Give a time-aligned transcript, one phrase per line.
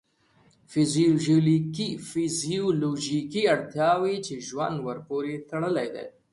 [2.31, 6.05] فیزیولوژیکې اړتیاوې چې ژوند ورپورې تړلی دی.